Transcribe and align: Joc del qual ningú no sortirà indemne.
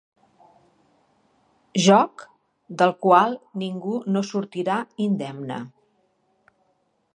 Joc 1.87 2.23
del 2.81 2.95
qual 3.07 3.37
ningú 3.65 3.93
no 4.15 4.23
sortirà 4.33 4.81
indemne. 5.09 5.63